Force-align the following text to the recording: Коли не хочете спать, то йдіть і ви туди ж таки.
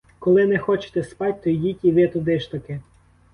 Коли 0.19 0.45
не 0.47 0.57
хочете 0.59 1.03
спать, 1.03 1.43
то 1.43 1.49
йдіть 1.49 1.79
і 1.85 1.91
ви 1.91 2.07
туди 2.07 2.39
ж 2.39 2.51
таки. 2.51 2.79